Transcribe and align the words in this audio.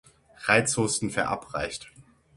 Reizhusten, 0.47 1.11
verabreicht. 1.11 1.91